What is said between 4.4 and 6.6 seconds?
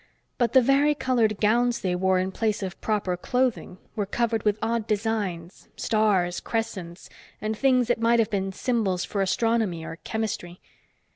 with odd designs, stars,